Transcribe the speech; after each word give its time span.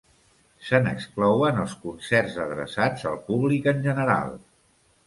Se 0.69 0.79
n'exclouen 0.87 1.61
els 1.65 1.75
concerts 1.83 2.41
adreçats 2.47 3.07
al 3.13 3.21
públic 3.31 3.71
en 3.75 3.89
general. 3.89 4.37